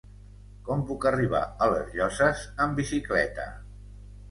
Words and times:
Com 0.69 0.79
puc 0.91 1.05
arribar 1.09 1.41
a 1.67 1.69
les 1.75 1.93
Llosses 2.01 2.43
amb 2.67 2.83
bicicleta? 2.83 3.49